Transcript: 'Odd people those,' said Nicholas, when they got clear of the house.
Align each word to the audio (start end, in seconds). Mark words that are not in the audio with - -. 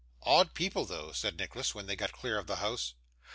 'Odd 0.23 0.55
people 0.55 0.83
those,' 0.83 1.19
said 1.19 1.37
Nicholas, 1.37 1.75
when 1.75 1.85
they 1.85 1.95
got 1.95 2.11
clear 2.11 2.39
of 2.39 2.47
the 2.47 2.55
house. 2.55 2.95